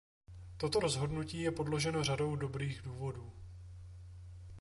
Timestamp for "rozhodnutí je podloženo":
0.79-2.03